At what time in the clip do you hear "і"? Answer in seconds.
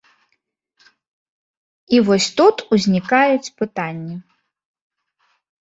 1.97-2.01